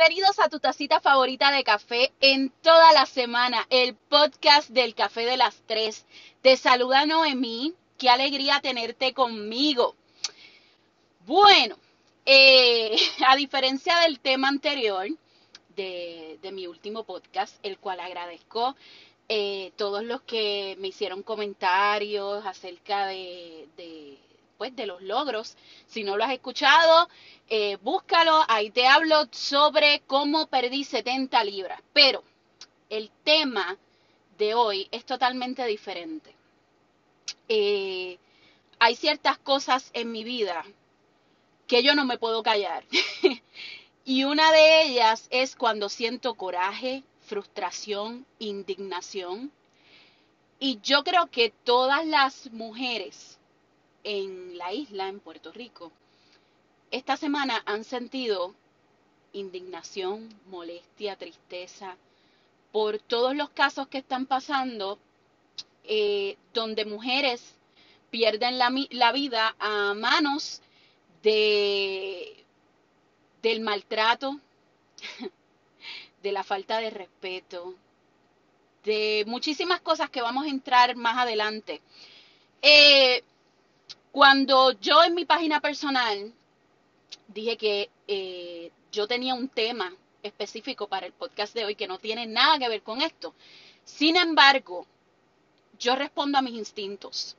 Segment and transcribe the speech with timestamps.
[0.00, 5.26] Bienvenidos a tu tacita favorita de café en toda la semana, el podcast del café
[5.26, 6.06] de las tres.
[6.40, 9.94] Te saluda Noemí, qué alegría tenerte conmigo.
[11.26, 11.76] Bueno,
[12.24, 12.96] eh,
[13.28, 15.06] a diferencia del tema anterior
[15.76, 18.76] de, mi último podcast, el cual agradezco
[19.28, 24.18] eh, todos los que me hicieron comentarios acerca de
[24.60, 25.56] pues, de los logros.
[25.86, 27.08] Si no lo has escuchado,
[27.48, 28.44] eh, búscalo.
[28.46, 31.80] Ahí te hablo sobre cómo perdí 70 libras.
[31.94, 32.22] Pero
[32.90, 33.78] el tema
[34.36, 36.34] de hoy es totalmente diferente.
[37.48, 38.18] Eh,
[38.78, 40.62] hay ciertas cosas en mi vida
[41.66, 42.84] que yo no me puedo callar.
[44.04, 49.50] y una de ellas es cuando siento coraje, frustración, indignación.
[50.58, 53.39] Y yo creo que todas las mujeres
[54.04, 55.92] en la isla, en Puerto Rico,
[56.90, 58.54] esta semana han sentido
[59.32, 61.96] indignación, molestia, tristeza
[62.72, 64.98] por todos los casos que están pasando
[65.84, 67.54] eh, donde mujeres
[68.10, 70.60] pierden la, la, vida a manos
[71.22, 72.44] de
[73.42, 74.38] del maltrato,
[76.22, 77.74] de la falta de respeto,
[78.84, 81.80] de muchísimas cosas que vamos a entrar más adelante.
[82.62, 83.22] Eh,
[84.12, 86.32] cuando yo en mi página personal
[87.28, 91.98] dije que eh, yo tenía un tema específico para el podcast de hoy que no
[91.98, 93.34] tiene nada que ver con esto.
[93.84, 94.86] Sin embargo,
[95.78, 97.36] yo respondo a mis instintos.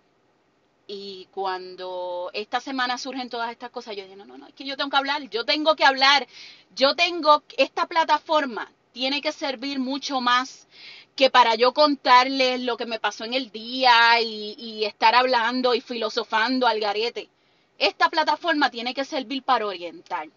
[0.88, 4.66] Y cuando esta semana surgen todas estas cosas, yo dije, no, no, no, es que
[4.66, 6.28] yo tengo que hablar, yo tengo que hablar,
[6.76, 10.68] yo tengo, esta plataforma tiene que servir mucho más
[11.16, 15.82] que para yo contarles lo que me pasó en el día y, estar hablando y
[15.82, 17.30] filosofando al garete.
[17.78, 20.30] Esta plataforma tiene que servir para orientar.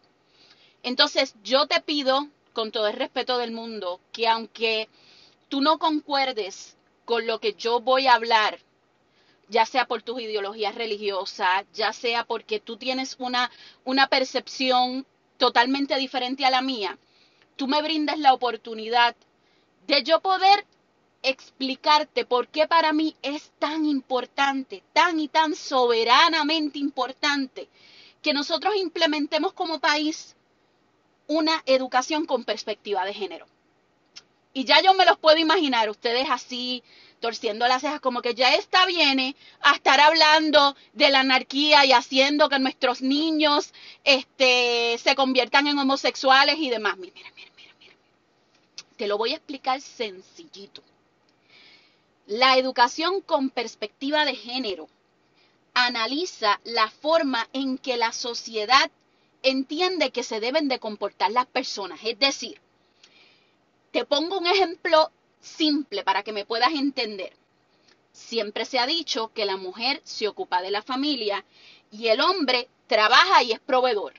[0.82, 4.88] Entonces yo te pido, con todo el respeto del mundo, que aunque
[5.48, 8.58] tú no concuerdes con lo que yo voy a hablar,
[9.48, 13.50] ya sea por tus ideologías religiosas, ya sea porque tú tienes una,
[13.84, 15.06] una percepción
[15.36, 16.98] totalmente diferente a la mía,
[17.56, 19.16] tú me brindas la oportunidad
[19.86, 20.66] de yo poder
[21.22, 27.68] explicarte por qué para mí es tan importante, tan y tan soberanamente importante
[28.20, 30.36] que nosotros implementemos como país
[31.26, 33.46] una educación con perspectiva de género.
[34.52, 36.84] Y ya yo me los puedo imaginar, ustedes así,
[37.20, 41.92] torciendo las cejas, como que ya está bien a estar hablando de la anarquía y
[41.92, 43.72] haciendo que nuestros niños
[44.04, 46.96] este, se conviertan en homosexuales y demás.
[46.98, 47.50] Mira, mira,
[48.96, 50.82] te lo voy a explicar sencillito.
[52.26, 54.88] La educación con perspectiva de género
[55.74, 58.90] analiza la forma en que la sociedad
[59.42, 62.00] entiende que se deben de comportar las personas.
[62.02, 62.58] Es decir,
[63.90, 67.32] te pongo un ejemplo simple para que me puedas entender.
[68.12, 71.44] Siempre se ha dicho que la mujer se ocupa de la familia
[71.90, 74.14] y el hombre trabaja y es proveedor.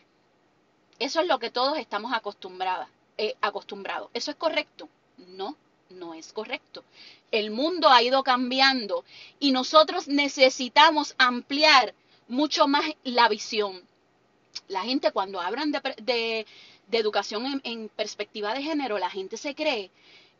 [0.99, 2.87] Eso es lo que todos estamos acostumbrados.
[3.17, 4.09] Eh, acostumbrado.
[4.13, 4.89] ¿Eso es correcto?
[5.17, 5.55] No,
[5.89, 6.83] no es correcto.
[7.31, 9.05] El mundo ha ido cambiando
[9.39, 11.93] y nosotros necesitamos ampliar
[12.27, 13.81] mucho más la visión.
[14.67, 16.45] La gente cuando hablan de,
[16.91, 19.91] educación en perspectiva de género, la gente se cree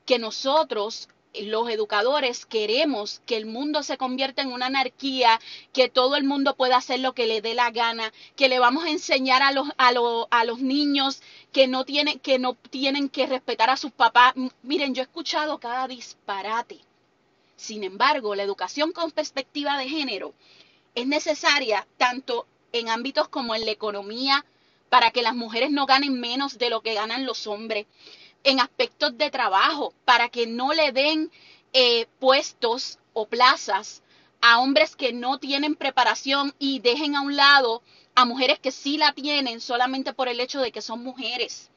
[0.06, 1.08] que nosotros
[1.44, 5.40] los educadores queremos que el mundo se convierta en una anarquía,
[5.74, 8.86] que todo el mundo pueda hacer lo que le dé la gana, que le vamos
[8.86, 9.92] a enseñar a los, a,
[10.32, 14.34] a los niños que no, tienen, que no tienen que respetar a sus papás.
[14.64, 16.80] Miren, yo he escuchado cada disparate.
[17.56, 20.34] Sin embargo, la educación con perspectiva de género
[20.94, 24.46] es necesaria tanto en ámbitos como en la economía,
[24.90, 27.86] para que las mujeres no ganen menos de lo que ganan los hombres
[28.46, 31.32] en aspectos de trabajo, para que no le den
[31.74, 34.04] eh, puestos o plazas
[34.40, 37.82] a hombres que no tienen preparación y dejen a un lado
[38.14, 41.72] a mujeres que sí la tienen solamente por el hecho de que son mujeres.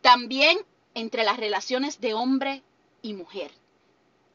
[0.00, 0.58] También
[0.94, 2.62] entre las relaciones de hombre
[3.02, 3.50] y mujer.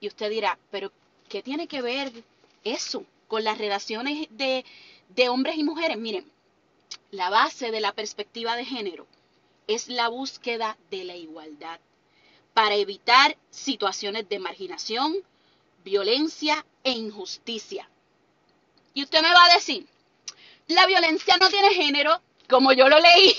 [0.01, 0.91] Y usted dirá, pero
[1.29, 2.11] ¿qué tiene que ver
[2.65, 4.65] eso con las relaciones de,
[5.09, 5.97] de hombres y mujeres?
[5.97, 6.29] Miren,
[7.11, 9.07] la base de la perspectiva de género
[9.67, 11.79] es la búsqueda de la igualdad
[12.53, 15.13] para evitar situaciones de marginación,
[15.83, 17.89] violencia e injusticia.
[18.93, 19.85] Y usted me va a decir,
[20.67, 23.35] la violencia no tiene género, como yo lo leí.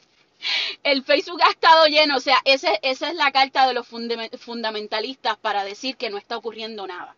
[0.82, 5.64] El Facebook ha estado lleno, o sea, esa es la carta de los fundamentalistas para
[5.64, 7.14] decir que no está ocurriendo nada,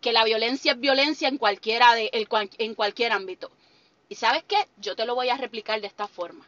[0.00, 3.50] que la violencia es violencia en, cualquiera de, en cualquier ámbito.
[4.10, 4.68] ¿Y sabes qué?
[4.76, 6.46] Yo te lo voy a replicar de esta forma.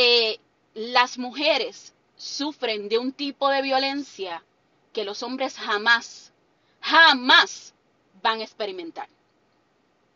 [0.00, 0.38] Eh,
[0.74, 4.44] las mujeres sufren de un tipo de violencia
[4.92, 6.32] que los hombres jamás,
[6.80, 7.74] jamás
[8.22, 9.08] van a experimentar.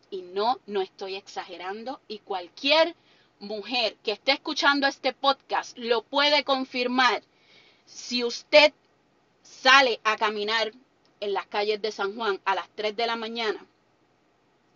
[0.08, 2.00] Y no, no estoy exagerando.
[2.06, 2.94] Y cualquier
[3.40, 7.24] mujer que esté escuchando este podcast lo puede confirmar.
[7.84, 8.72] Si usted
[9.42, 10.70] sale a caminar
[11.18, 13.66] en las calles de San Juan a las 3 de la mañana,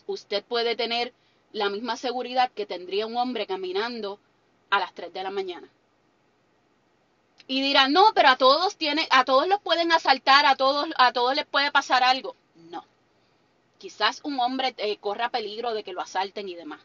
[0.09, 1.12] usted puede tener
[1.52, 4.19] la misma seguridad que tendría un hombre caminando
[4.70, 5.68] a las 3 de la mañana.
[7.48, 11.12] Y dirán, no, pero a todos tiene, a todos los pueden asaltar, a todos, a
[11.12, 12.34] todos les puede pasar algo.
[12.70, 12.84] No.
[13.78, 16.80] Quizás un hombre eh, corra peligro de que lo asalten y demás.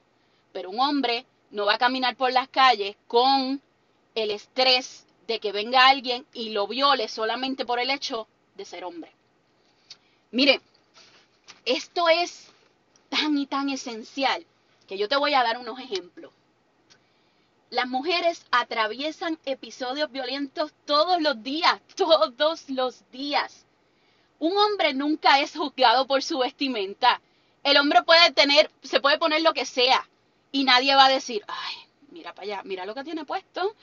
[0.54, 3.62] Pero un hombre no va a caminar por las calles con
[4.14, 8.84] el estrés de que venga alguien y lo viole solamente por el hecho de ser
[8.84, 9.12] hombre.
[10.32, 10.62] Mire,
[11.66, 12.48] esto es
[13.10, 14.46] tan y tan esencial
[14.88, 16.32] que yo te voy a dar unos ejemplos.
[17.72, 23.66] Las mujeres atraviesan episodios violentos todos los días, todos los días.
[24.40, 27.22] Un hombre nunca es juzgado por su vestimenta.
[27.64, 30.06] El hombre puede tener, se puede poner lo que sea
[30.52, 31.76] y nadie va a decir, ay,
[32.10, 33.74] mira para allá, mira lo que tiene puesto.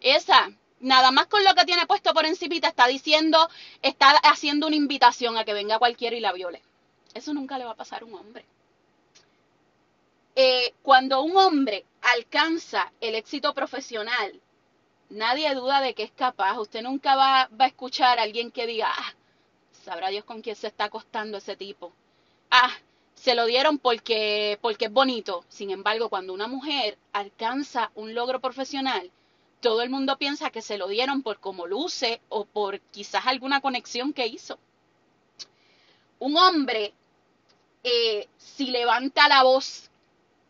[0.00, 3.48] Esa, nada más con lo que tiene puesto por encimita está diciendo,
[3.80, 6.62] está haciendo una invitación a que venga cualquiera y la viole.
[7.14, 8.44] Eso nunca le va a pasar a un hombre.
[10.38, 14.38] Eh, cuando un hombre alcanza el éxito profesional,
[15.08, 16.60] nadie duda de que es capaz.
[16.60, 19.14] Usted nunca va, a escuchar a alguien que diga, ah,
[19.72, 21.90] sabrá Dios con quién se está acostando ese tipo.
[22.50, 22.70] Ah,
[23.14, 25.42] se lo dieron porque, porque es bonito.
[25.48, 29.10] Sin embargo, cuando una mujer alcanza un logro profesional,
[29.62, 33.62] todo el mundo piensa que se lo dieron por cómo luce o por quizás alguna
[33.62, 34.58] conexión que hizo.
[36.18, 36.92] Un hombre,
[37.82, 39.90] eh, si levanta la voz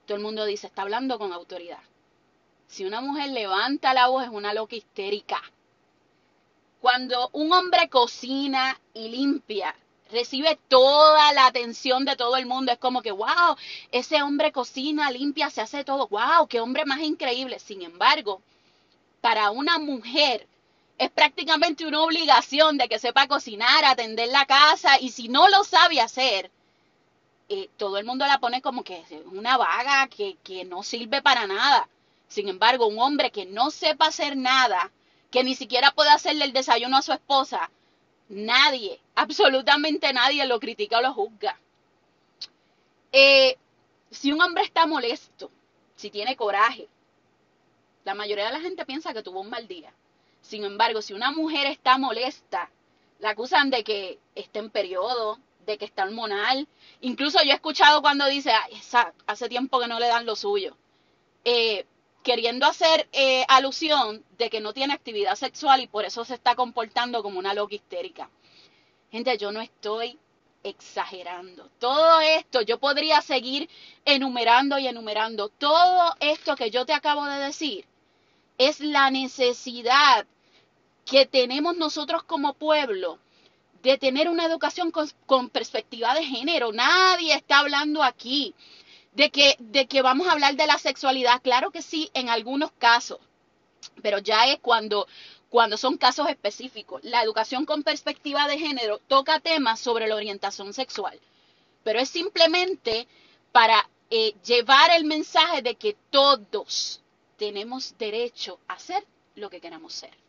[0.06, 1.80] todo el mundo dice, está hablando con autoridad.
[2.68, 5.42] Si una mujer levanta la voz es una loca histérica.
[6.80, 9.74] Cuando un hombre cocina y limpia,
[10.10, 12.72] recibe toda la atención de todo el mundo.
[12.72, 13.56] Es como que, wow,
[13.90, 16.08] ese hombre cocina, limpia, se hace todo.
[16.08, 17.58] Wow, qué hombre más increíble.
[17.58, 18.40] Sin embargo,
[19.20, 20.46] para una mujer
[20.98, 25.64] es prácticamente una obligación de que sepa cocinar, atender la casa y si no lo
[25.64, 26.50] sabe hacer,
[27.48, 31.22] eh, todo el mundo la pone como que es una vaga que, que no sirve
[31.22, 31.88] para nada.
[32.28, 34.90] Sin embargo, un hombre que no sepa hacer nada,
[35.30, 37.70] que ni siquiera puede hacerle el desayuno a su esposa,
[38.28, 41.58] nadie, absolutamente nadie lo critica o lo juzga.
[43.12, 43.56] Eh,
[44.10, 45.50] si un hombre está molesto,
[45.94, 46.88] si tiene coraje,
[48.04, 49.92] la mayoría de la gente piensa que tuvo un mal día.
[50.42, 52.70] Sin embargo, si una mujer está molesta,
[53.18, 56.66] la acusan de que está en periodo, de que está hormonal.
[57.00, 58.52] Incluso yo he escuchado cuando dice,
[59.26, 60.76] hace tiempo que no le dan lo suyo.
[61.44, 61.84] Eh,
[62.22, 66.54] queriendo hacer eh, alusión de que no tiene actividad sexual y por eso se está
[66.54, 68.30] comportando como una loca histérica.
[69.12, 70.18] Gente, yo no estoy
[70.64, 71.70] exagerando.
[71.78, 73.68] Todo esto, yo podría seguir
[74.04, 75.48] enumerando y enumerando.
[75.48, 77.84] Todo esto que yo te acabo de decir
[78.58, 80.26] es la necesidad
[81.04, 83.20] que tenemos nosotros como pueblo
[83.86, 86.72] de tener una educación con, perspectiva de género.
[86.72, 88.54] Nadie está hablando aquí
[89.12, 91.40] de que, de que vamos a hablar de la sexualidad.
[91.42, 93.18] Claro que sí, en algunos casos,
[94.02, 95.06] pero ya es cuando,
[95.48, 97.02] cuando son casos específicos.
[97.04, 101.18] La educación con perspectiva de género toca temas sobre la orientación sexual,
[101.84, 103.06] pero es simplemente
[103.52, 107.00] para eh, llevar el mensaje de que todos
[107.36, 110.25] tenemos derecho a ser lo que queramos ser.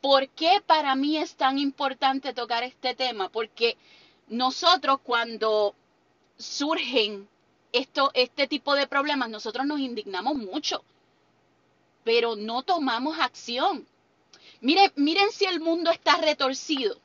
[0.00, 3.28] ¿Por qué para mí es tan importante tocar este tema?
[3.30, 3.76] Porque
[4.28, 5.74] nosotros cuando
[6.36, 7.28] surgen
[7.72, 10.84] esto, este tipo de problemas, nosotros nos indignamos mucho,
[12.04, 13.86] pero no tomamos acción.
[14.60, 16.98] Miren, miren si el mundo está retorcido,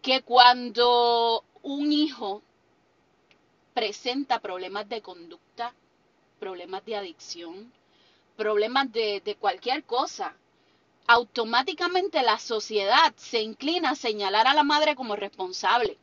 [0.00, 2.42] que cuando un hijo
[3.74, 5.72] presenta problemas de conducta,
[6.40, 7.72] problemas de adicción,
[8.36, 10.34] problemas de, de cualquier cosa,
[11.12, 15.98] automáticamente la sociedad se inclina a señalar a la madre como responsable.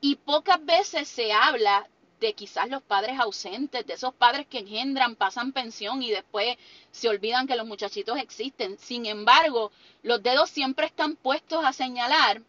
[0.00, 1.88] Y pocas veces se habla
[2.20, 6.56] de quizás los padres ausentes, de esos padres que engendran, pasan pensión y después
[6.92, 8.78] se olvidan que los muchachitos existen.
[8.78, 9.72] Sin embargo,
[10.04, 12.40] los dedos siempre están puestos a señalar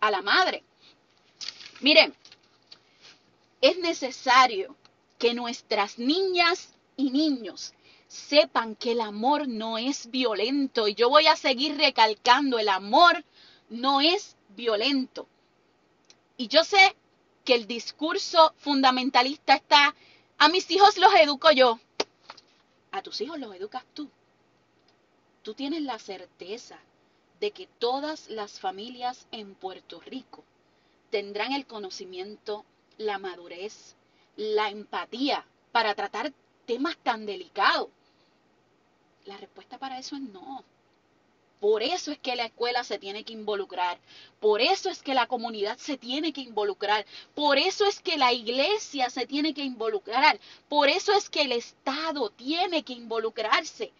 [0.00, 0.64] a la madre.
[1.80, 2.16] Miren,
[3.60, 4.74] es necesario
[5.18, 7.74] que nuestras niñas y niños
[8.08, 10.88] sepan que el amor no es violento.
[10.88, 13.24] Y yo voy a seguir recalcando, el amor
[13.68, 15.28] no es violento.
[16.36, 16.96] Y yo sé
[17.44, 19.94] que el discurso fundamentalista está,
[20.38, 21.78] a mis hijos los educo yo.
[22.90, 24.10] a tus hijos los educas tú.
[25.42, 26.78] Tú tienes la certeza
[27.40, 30.42] de que todas las familias en Puerto Rico
[31.10, 32.64] tendrán el conocimiento,
[32.96, 33.94] la madurez,
[34.36, 36.32] la empatía para tratar
[36.66, 37.88] temas tan delicados.
[39.28, 40.64] La respuesta para eso es no.
[41.60, 43.98] Por eso es que la escuela se tiene que involucrar,
[44.40, 47.04] por eso es que la comunidad se tiene que involucrar,
[47.34, 51.52] por eso es que la iglesia se tiene que involucrar, por eso es que el
[51.52, 53.92] Estado tiene que involucrarse,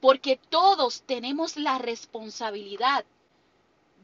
[0.00, 3.04] porque todos tenemos la responsabilidad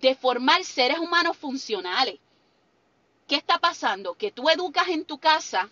[0.00, 2.18] de formar seres humanos funcionales.
[3.28, 4.14] ¿Qué está pasando?
[4.14, 5.70] Que tú educas en tu casa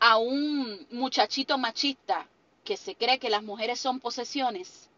[0.00, 2.26] a un muchachito machista
[2.64, 4.88] que se cree que las mujeres son posesiones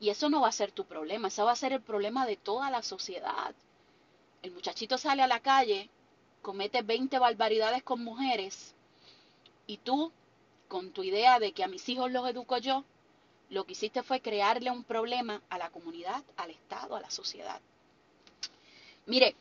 [0.00, 2.36] y eso no va a ser tu problema, eso va a ser el problema de
[2.36, 3.54] toda la sociedad.
[4.42, 5.88] El muchachito sale a la calle,
[6.42, 8.74] comete 20 barbaridades con mujeres
[9.66, 10.12] y tú,
[10.68, 12.84] con tu idea de que a mis hijos los educo yo,
[13.50, 17.60] lo que hiciste fue crearle un problema a la comunidad, al Estado, a la sociedad.
[19.06, 19.34] Mire,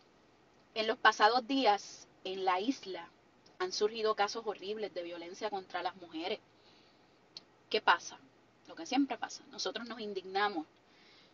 [0.75, 3.09] en los pasados días en la isla
[3.59, 6.39] han surgido casos horribles de violencia contra las mujeres.
[7.69, 8.17] ¿Qué pasa?
[8.67, 10.65] lo que siempre pasa, nosotros nos indignamos,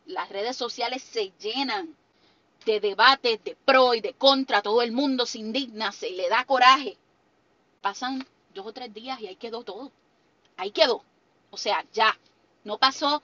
[0.05, 1.95] las redes sociales se llenan
[2.65, 6.45] de debates de pro y de contra, todo el mundo se indigna, se le da
[6.45, 6.97] coraje.
[7.81, 9.91] Pasan dos o tres días y ahí quedó todo.
[10.55, 11.03] Ahí quedó.
[11.49, 12.17] O sea, ya,
[12.63, 13.21] no pasó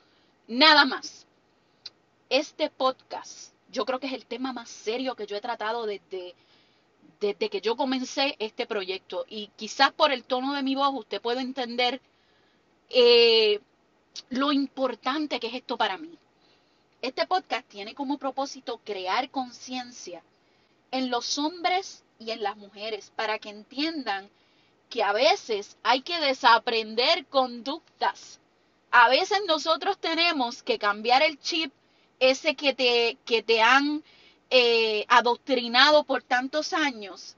[0.48, 1.26] nada más.
[2.30, 6.36] Este podcast, yo creo que es el tema más serio que yo he tratado desde,
[7.20, 9.26] desde que yo comencé este proyecto.
[9.30, 12.02] Y quizás por el tono de mi voz usted puede entender
[12.90, 13.60] eh,
[14.30, 16.18] lo importante que es esto para mí.
[17.02, 20.22] Este podcast tiene como propósito crear conciencia
[20.92, 24.30] en los hombres y en las mujeres para que entiendan
[24.90, 28.40] que a veces hay que desaprender conductas.
[28.92, 31.72] A veces nosotros tenemos que cambiar el chip
[32.20, 34.04] ese que te, que te han
[34.50, 37.36] eh, adoctrinado por tantos años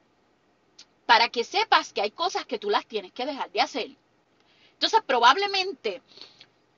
[1.05, 3.91] para que sepas que hay cosas que tú las tienes que dejar de hacer.
[4.82, 6.02] Entonces probablemente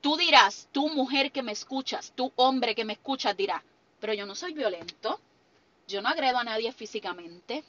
[0.04, 3.64] Tú dirás, tú mujer que me escuchas, tú hombre que me escuchas dirá,
[4.02, 5.18] pero yo no soy violento,
[5.88, 7.64] yo no agredo a nadie físicamente.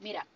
[0.00, 0.26] Mira,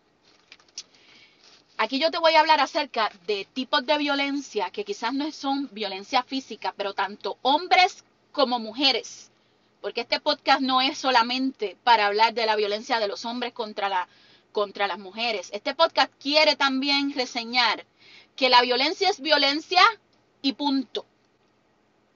[1.78, 5.70] aquí yo te voy a hablar acerca de tipos de violencia que quizás no son
[5.72, 9.30] violencia física, pero tanto hombres como mujeres,
[9.80, 13.88] porque este podcast no es solamente para hablar de la violencia de los hombres contra,
[13.88, 14.08] la,
[14.52, 15.48] contra las mujeres.
[15.54, 17.86] Este podcast quiere también reseñar
[18.40, 19.82] que la violencia es violencia
[20.40, 21.04] y punto.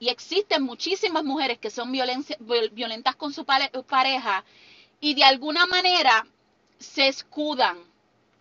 [0.01, 4.43] Y existen muchísimas mujeres que son violentas con su pareja
[5.01, 6.27] y de alguna manera
[6.79, 7.77] se escudan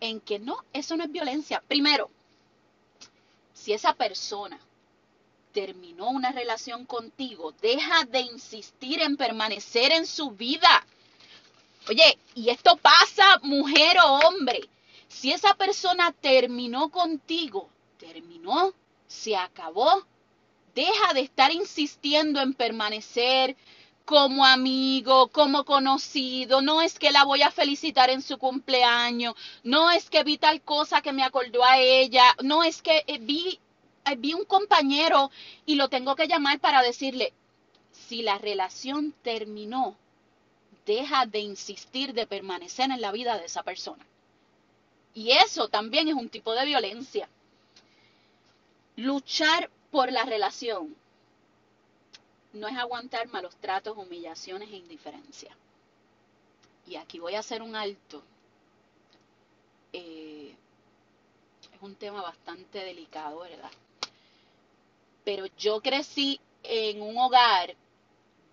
[0.00, 1.62] en que no, eso no es violencia.
[1.68, 2.10] Primero,
[3.52, 4.58] si esa persona
[5.52, 10.86] terminó una relación contigo, deja de insistir en permanecer en su vida.
[11.90, 14.70] Oye, y esto pasa mujer o hombre.
[15.06, 17.68] Si esa persona terminó contigo,
[18.12, 18.74] terminó,
[19.06, 20.04] se acabó,
[20.74, 23.56] Deja de estar insistiendo en permanecer
[24.04, 26.62] como amigo, como conocido.
[26.62, 29.34] No es que la voy a felicitar en su cumpleaños.
[29.62, 32.24] No es que vi tal cosa que me acordó a ella.
[32.42, 33.60] No es que eh, vi,
[34.04, 35.30] eh, vi un compañero
[35.64, 37.32] y lo tengo que llamar para decirle,
[37.92, 39.96] si la relación terminó,
[40.86, 44.04] deja de insistir de permanecer en la vida de esa persona.
[45.14, 47.28] Y eso también es un tipo de violencia.
[48.96, 50.94] Luchar por la relación
[52.52, 55.56] no es aguantar malos tratos, humillaciones e indiferencia.
[56.86, 58.22] Y aquí voy a hacer un alto.
[59.92, 60.54] Eh,
[61.72, 63.70] es un tema bastante delicado, ¿verdad?
[65.24, 67.74] Pero yo crecí en un hogar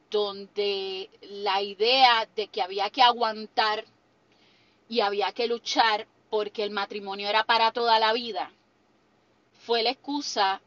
[0.10, 3.86] donde la idea de que había que aguantar
[4.90, 8.52] y había que luchar porque el matrimonio era para toda la vida
[9.66, 10.62] fue la excusa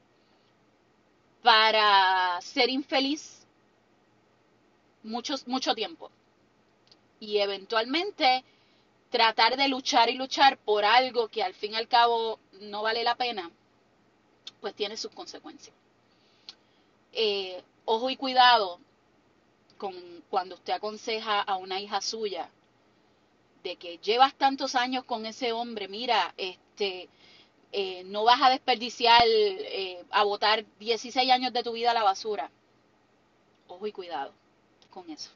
[1.42, 3.46] para ser infeliz
[5.02, 6.10] muchos, mucho tiempo.
[7.20, 8.44] Y eventualmente
[9.10, 13.04] tratar de luchar y luchar por algo que al fin y al cabo no vale
[13.04, 13.50] la pena,
[14.60, 15.74] pues tiene sus consecuencias.
[17.12, 18.80] Eh, ojo y cuidado
[19.78, 19.94] con
[20.30, 22.50] cuando usted aconseja a una hija suya
[23.62, 27.08] de que llevas tantos años con ese hombre, mira, este,
[27.76, 29.20] eh, no vas a desperdiciar
[30.10, 32.48] a botar 16 años de tu vida a la basura.
[33.66, 34.32] Ojo y cuidado
[34.90, 35.30] con eso.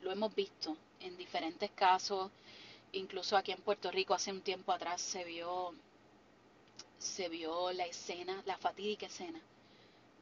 [0.00, 2.30] Lo hemos visto en diferentes casos,
[2.92, 5.74] incluso aquí en Puerto Rico hace un tiempo atrás se vio
[6.98, 9.40] se vio la escena, la fatídica escena,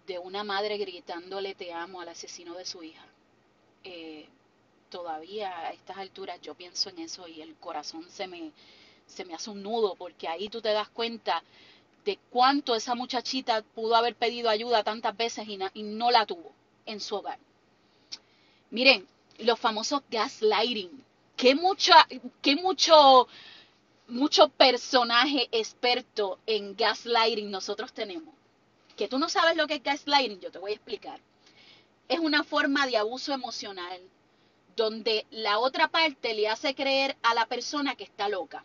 [0.06, 3.04] de una madre gritándole te amo al asesino de su hija.
[3.84, 4.26] Eh,
[4.88, 8.52] todavía a estas alturas yo pienso en eso y el corazón se me,
[9.08, 11.42] se me hace un nudo porque ahí tú te das cuenta
[12.04, 16.52] de cuánto esa muchachita pudo haber pedido ayuda tantas veces y, y no la tuvo
[16.86, 17.38] en su hogar.
[18.70, 19.06] Miren,
[19.38, 21.04] los famosos gaslighting.
[21.36, 21.92] Qué mucho,
[22.42, 23.28] qué mucho,
[24.08, 28.34] mucho personaje experto en gaslighting nosotros tenemos.
[28.96, 31.20] Que tú no sabes lo que es gaslighting, yo te voy a explicar.
[32.08, 34.00] Es una forma de abuso emocional
[34.74, 38.64] donde la otra parte le hace creer a la persona que está loca.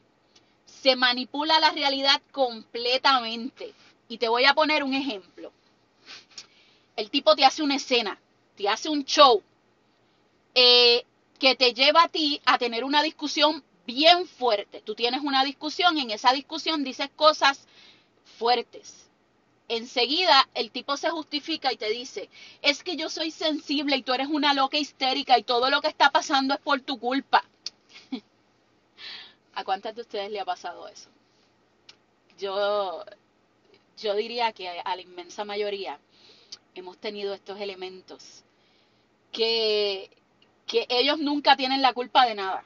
[0.83, 3.73] Se manipula la realidad completamente.
[4.07, 5.51] Y te voy a poner un ejemplo.
[6.95, 8.19] El tipo te hace una escena,
[8.55, 9.41] te hace un show
[10.53, 11.03] eh,
[11.39, 14.81] que te lleva a ti a tener una discusión bien fuerte.
[14.81, 17.65] Tú tienes una discusión y en esa discusión dices cosas
[18.37, 19.03] fuertes
[19.67, 22.29] enseguida el tipo se justifica y te dice,
[22.61, 25.87] es que yo soy sensible y tú eres una loca histérica y todo lo que
[25.87, 27.43] está pasando es por tu culpa.
[29.55, 31.09] ¿A cuántas de ustedes le ha pasado eso?
[32.37, 33.03] Yo,
[33.97, 35.99] yo diría que a la inmensa mayoría
[36.73, 38.43] hemos tenido estos elementos
[39.31, 40.09] que,
[40.65, 42.65] que ellos nunca tienen la culpa de nada.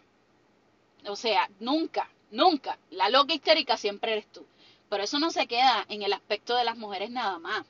[1.06, 2.78] O sea, nunca, nunca.
[2.92, 4.46] La loca histérica siempre eres tú.
[4.90, 7.66] Pero eso no se queda en el aspecto de las mujeres nada más.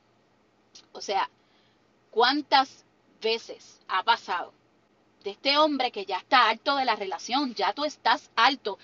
[0.92, 1.30] O sea,
[2.12, 2.86] ¿cuántas
[3.22, 4.54] veces ha pasado
[5.24, 7.54] de este hombre que ya está alto de la relación?
[7.56, 8.78] Ya tú estás alto.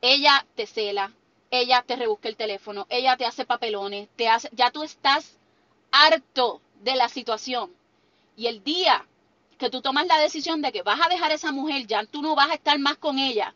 [0.00, 1.12] Ella te cela,
[1.50, 5.36] ella te rebusca el teléfono, ella te hace papelones, te hace, ya tú estás
[5.90, 7.72] harto de la situación.
[8.36, 9.06] Y el día
[9.58, 12.20] que tú tomas la decisión de que vas a dejar a esa mujer, ya tú
[12.22, 13.54] no vas a estar más con ella,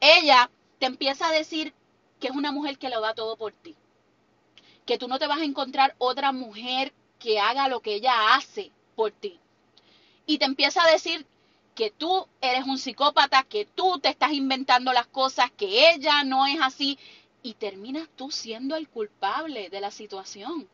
[0.00, 1.74] ella te empieza a decir
[2.20, 3.74] que es una mujer que lo da todo por ti.
[4.84, 8.70] Que tú no te vas a encontrar otra mujer que haga lo que ella hace
[8.94, 9.40] por ti.
[10.26, 11.26] Y te empieza a decir
[11.76, 16.46] que tú eres un psicópata, que tú te estás inventando las cosas, que ella no
[16.46, 16.98] es así.
[17.42, 20.68] Y terminas tú siendo el culpable de la situación.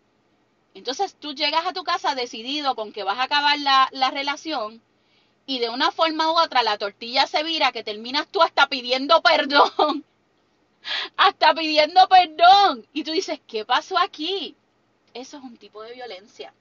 [0.72, 4.80] Entonces tú llegas a tu casa decidido con que vas a acabar la, la relación
[5.44, 9.20] y de una forma u otra la tortilla se vira que terminas tú hasta pidiendo
[9.22, 10.04] perdón
[11.16, 12.86] hasta pidiendo perdón.
[12.92, 14.56] Y tú dices, ¿qué pasó aquí?
[15.14, 16.54] Eso es un tipo de violencia.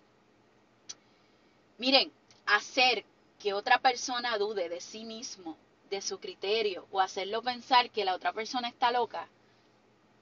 [1.78, 2.12] Miren,
[2.46, 3.06] hacer
[3.42, 5.58] que otra persona dude de sí mismo,
[5.90, 9.28] de su criterio, o hacerlo pensar que la otra persona está loca,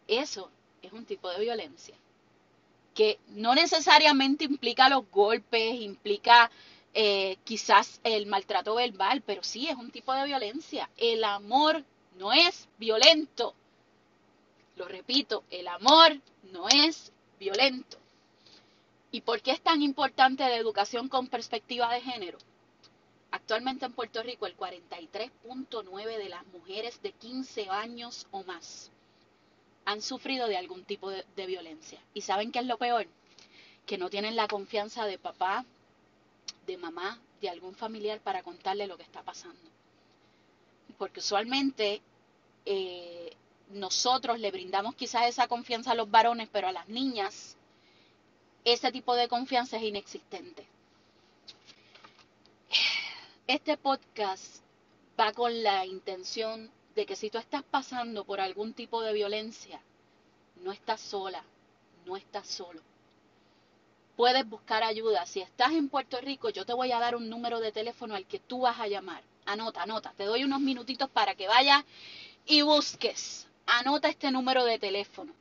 [0.07, 0.49] eso
[0.81, 1.95] es un tipo de violencia.
[2.95, 6.49] Que no necesariamente implica los golpes, implica
[6.93, 10.89] eh, quizás el maltrato verbal, pero sí es un tipo de violencia.
[10.97, 11.83] El amor
[12.17, 13.53] no es violento.
[14.75, 16.17] Lo repito, el amor
[16.51, 17.97] no es violento.
[19.11, 22.37] ¿Y por qué es tan importante la educación con perspectiva de género?
[23.49, 28.91] Actualmente en Puerto Rico el 43.9 de las mujeres de 15 años o más
[29.85, 31.99] han sufrido de algún tipo de, violencia.
[32.13, 33.07] ¿Y saben qué es lo peor?
[33.87, 35.65] Que no tienen la confianza de papá,
[36.67, 39.71] de mamá, de algún familiar para contarle lo que está pasando.
[40.99, 42.03] Porque usualmente
[42.67, 43.35] eh,
[43.71, 47.57] nosotros le brindamos quizás esa confianza a los varones, pero a las niñas
[48.63, 50.68] ese tipo de confianza es inexistente.
[53.49, 54.57] Este podcast
[55.19, 59.81] va con la intención de que si tú estás pasando por algún tipo de violencia,
[60.57, 61.43] no estás sola,
[62.05, 62.79] no estás solo.
[64.15, 65.25] Puedes buscar ayuda.
[65.25, 68.27] Si estás en Puerto Rico, yo te voy a dar un número de teléfono al
[68.27, 69.23] que tú vas a llamar.
[69.47, 70.13] Anota, anota.
[70.15, 71.83] Te doy unos minutitos para que vayas
[72.45, 75.33] y busques Anota este número de teléfono.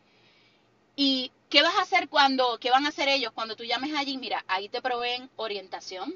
[0.95, 4.19] ¿Y qué vas a hacer cuando, qué van a hacer ellos cuando tú llames allí?
[4.19, 6.15] Mira, ahí te proveen orientación,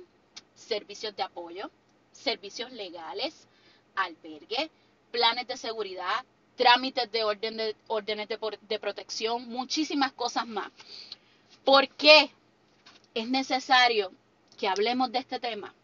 [0.55, 1.71] servicios de apoyo,
[2.12, 3.47] servicios legales,
[3.95, 4.71] albergue,
[5.11, 6.25] planes de seguridad,
[6.57, 10.71] trámites de, orden de órdenes de, de protección, muchísimas cosas más.
[11.65, 12.31] ¿Por qué
[13.15, 14.12] es necesario
[14.59, 15.75] que hablemos de este tema?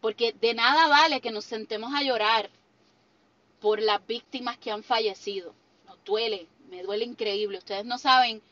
[0.00, 2.48] Porque de nada vale que nos sentemos a llorar
[3.64, 5.54] por las víctimas que han fallecido.
[5.86, 7.56] Nos duele, me duele increíble.
[7.56, 8.42] Ustedes no saben,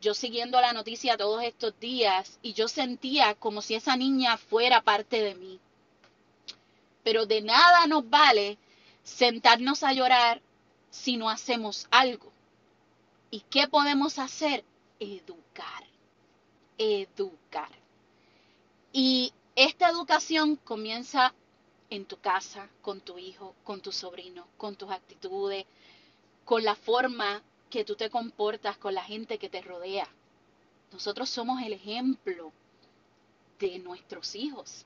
[0.00, 4.82] yo siguiendo la noticia todos estos días y yo sentía como si esa niña fuera
[4.82, 5.60] parte de mí.
[7.04, 8.58] Pero de nada nos vale
[9.04, 10.42] sentarnos a llorar
[10.90, 12.32] si no hacemos algo.
[13.30, 14.64] ¿Y qué podemos hacer?
[14.98, 15.84] Educar.
[16.78, 17.70] Educar.
[18.92, 21.32] Y esta educación comienza
[21.90, 25.64] en tu casa, con tu hijo, con tu sobrino, con tus actitudes,
[26.44, 30.08] con la forma que tú te comportas con la gente que te rodea.
[30.92, 32.52] Nosotros somos el ejemplo
[33.58, 34.84] de nuestros hijos.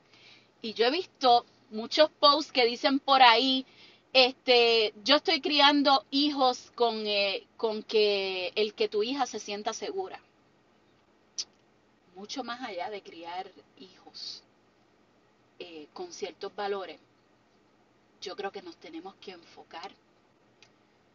[0.61, 3.65] Y yo he visto muchos posts que dicen por ahí,
[4.13, 9.73] este, yo estoy criando hijos con, eh, con que el que tu hija se sienta
[9.73, 10.21] segura.
[12.15, 14.43] Mucho más allá de criar hijos
[15.65, 16.99] eh, con ciertos valores,
[18.21, 19.93] yo creo que nos tenemos que enfocar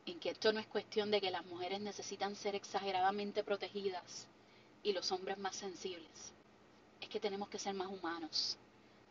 [0.06, 4.26] en que esto no es cuestión de que las mujeres necesitan ser exageradamente protegidas
[4.84, 6.32] y los hombres más sensibles.
[7.02, 8.56] Es que tenemos que ser más humanos,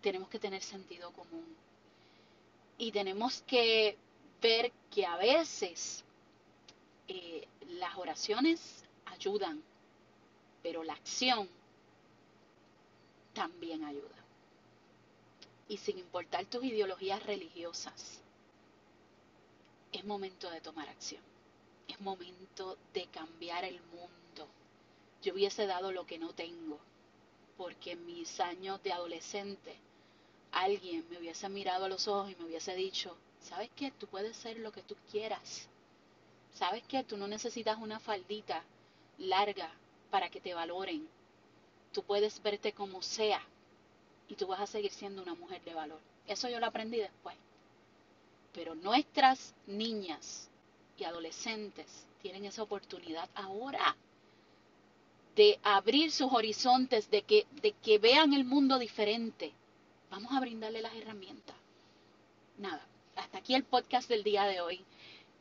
[0.01, 1.55] tenemos que tener sentido común
[2.79, 3.99] y tenemos que
[4.41, 6.03] ver que a veces
[7.09, 9.63] eh, las oraciones ayudan,
[10.63, 11.47] pero la acción
[13.35, 14.26] también ayuda.
[15.69, 18.21] Y sin importar tus ideologías religiosas,
[19.93, 21.23] es momento de tomar acción.
[21.89, 24.49] Es momento de cambiar el mundo.
[25.23, 26.79] Yo hubiese dado lo que no tengo,
[27.57, 29.77] porque en mis años de adolescente
[30.53, 33.91] alguien me hubiese mirado a los ojos y me hubiese dicho, ¿sabes qué?
[33.93, 35.69] Tú puedes ser lo que tú quieras.
[36.55, 37.05] ¿Sabes qué?
[37.05, 38.63] Tú no necesitas una faldita
[39.19, 39.71] larga
[40.11, 41.09] para que te valoren.
[41.93, 43.43] Tú puedes verte como sea
[44.29, 46.01] y tú vas a seguir siendo una mujer de valor.
[46.27, 47.37] Eso yo lo aprendí después.
[48.53, 50.49] Pero nuestras niñas
[50.99, 53.97] y adolescentes tienen esa oportunidad ahora
[55.37, 59.53] de abrir sus horizontes, de que, de que vean el mundo diferente.
[60.11, 61.55] Vamos a brindarle las herramientas.
[62.57, 62.85] Nada,
[63.15, 64.83] hasta aquí el podcast del día de hoy.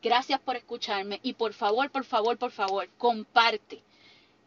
[0.02, 3.82] Gracias por escucharme y por favor, por favor, por favor, comparte.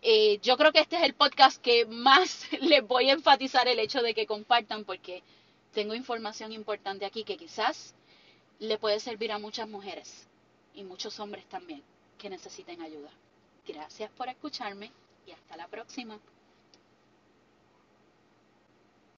[0.01, 3.79] Eh, yo creo que este es el podcast que más les voy a enfatizar el
[3.79, 5.23] hecho de que compartan porque
[5.73, 7.93] tengo información importante aquí que quizás
[8.59, 10.27] le puede servir a muchas mujeres
[10.73, 11.83] y muchos hombres también
[12.17, 13.09] que necesiten ayuda.
[13.67, 14.91] Gracias por escucharme
[15.27, 16.19] y hasta la próxima.